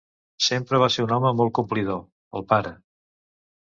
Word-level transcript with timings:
Sempre 0.45 0.79
va 0.85 0.87
ser 0.95 1.05
un 1.09 1.13
home 1.19 1.35
molt 1.43 1.55
complidor, 1.61 2.03
el 2.41 2.51
pare. 2.55 2.77